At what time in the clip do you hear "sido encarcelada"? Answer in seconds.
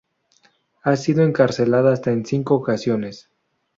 0.95-1.93